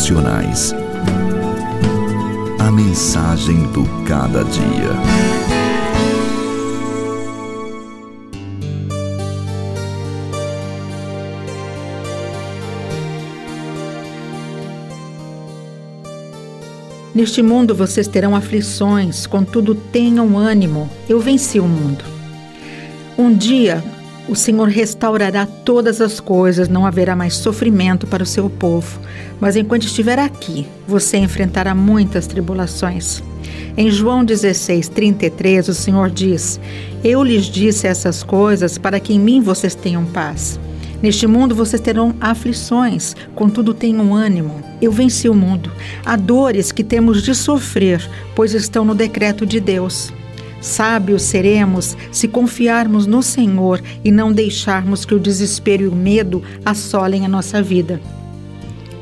[0.00, 0.74] Devocionais.
[2.58, 4.90] A mensagem do cada dia.
[17.14, 20.88] Neste mundo vocês terão aflições, contudo tenham ânimo.
[21.06, 22.02] Eu venci o mundo.
[23.18, 23.84] Um dia
[24.28, 29.00] o Senhor restaurará todas as coisas, não haverá mais sofrimento para o seu povo.
[29.40, 33.22] Mas enquanto estiver aqui, você enfrentará muitas tribulações.
[33.76, 36.60] Em João 16, 33, o Senhor diz:
[37.02, 40.60] Eu lhes disse essas coisas para que em mim vocês tenham paz.
[41.02, 44.62] Neste mundo vocês terão aflições, contudo tenham ânimo.
[44.82, 45.72] Eu venci o mundo.
[46.04, 50.12] Há dores que temos de sofrer, pois estão no decreto de Deus.
[50.60, 56.42] Sábios seremos se confiarmos no Senhor e não deixarmos que o desespero e o medo
[56.64, 58.00] assolem a nossa vida.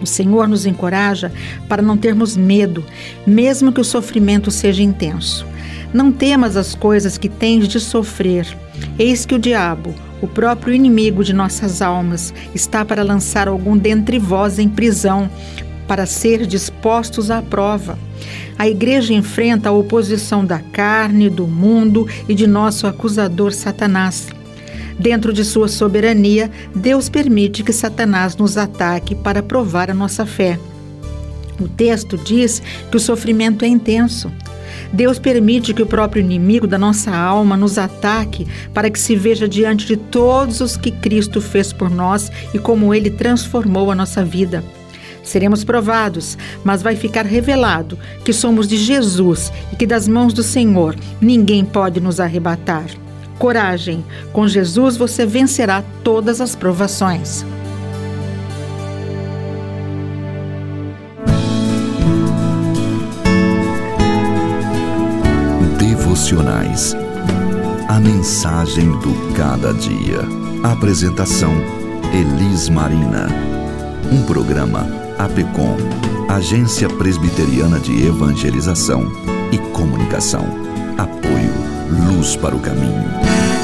[0.00, 1.32] O Senhor nos encoraja
[1.68, 2.84] para não termos medo,
[3.26, 5.44] mesmo que o sofrimento seja intenso.
[5.92, 8.46] Não temas as coisas que tens de sofrer.
[8.98, 14.18] Eis que o diabo, o próprio inimigo de nossas almas, está para lançar algum dentre
[14.18, 15.28] vós em prisão,
[15.88, 17.98] para ser dispostos à prova.
[18.58, 24.28] A igreja enfrenta a oposição da carne, do mundo e de nosso acusador Satanás.
[24.98, 30.58] Dentro de sua soberania, Deus permite que Satanás nos ataque para provar a nossa fé.
[31.58, 34.30] O texto diz que o sofrimento é intenso.
[34.92, 39.48] Deus permite que o próprio inimigo da nossa alma nos ataque para que se veja
[39.48, 44.24] diante de todos os que Cristo fez por nós e como ele transformou a nossa
[44.24, 44.64] vida.
[45.28, 50.42] Seremos provados, mas vai ficar revelado que somos de Jesus e que das mãos do
[50.42, 52.86] Senhor ninguém pode nos arrebatar.
[53.38, 57.44] Coragem, com Jesus você vencerá todas as provações.
[65.78, 66.96] Devocionais.
[67.86, 70.20] A mensagem do cada dia.
[70.64, 71.52] Apresentação:
[72.14, 73.57] Elis Marina.
[74.10, 74.86] Um programa
[75.18, 75.76] APECOM,
[76.28, 79.10] Agência Presbiteriana de Evangelização
[79.52, 80.46] e Comunicação.
[80.96, 81.52] Apoio
[82.06, 83.57] Luz para o Caminho.